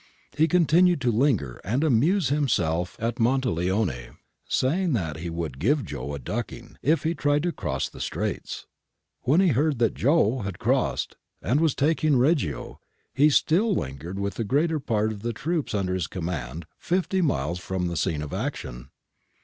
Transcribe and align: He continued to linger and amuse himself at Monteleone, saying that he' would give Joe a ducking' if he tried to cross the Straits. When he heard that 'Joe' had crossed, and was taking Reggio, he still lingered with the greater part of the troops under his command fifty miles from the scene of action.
He 0.35 0.47
continued 0.47 0.99
to 1.01 1.11
linger 1.11 1.61
and 1.63 1.83
amuse 1.83 2.29
himself 2.29 2.95
at 2.99 3.19
Monteleone, 3.19 4.17
saying 4.49 4.93
that 4.93 5.17
he' 5.17 5.29
would 5.29 5.59
give 5.59 5.85
Joe 5.85 6.15
a 6.15 6.17
ducking' 6.17 6.75
if 6.91 7.03
he 7.03 7.13
tried 7.13 7.43
to 7.43 7.51
cross 7.51 7.87
the 7.87 7.99
Straits. 7.99 8.65
When 9.25 9.41
he 9.41 9.49
heard 9.49 9.77
that 9.77 9.93
'Joe' 9.93 10.39
had 10.41 10.57
crossed, 10.57 11.17
and 11.39 11.59
was 11.61 11.75
taking 11.75 12.17
Reggio, 12.17 12.79
he 13.13 13.29
still 13.29 13.75
lingered 13.75 14.17
with 14.17 14.33
the 14.33 14.43
greater 14.43 14.79
part 14.79 15.11
of 15.11 15.21
the 15.21 15.33
troops 15.33 15.75
under 15.75 15.93
his 15.93 16.07
command 16.07 16.65
fifty 16.79 17.21
miles 17.21 17.59
from 17.59 17.85
the 17.85 17.95
scene 17.95 18.23
of 18.23 18.33
action. 18.33 18.89